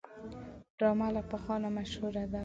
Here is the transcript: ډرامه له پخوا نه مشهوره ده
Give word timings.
ډرامه 0.77 1.07
له 1.15 1.21
پخوا 1.31 1.55
نه 1.63 1.69
مشهوره 1.77 2.23
ده 2.31 2.39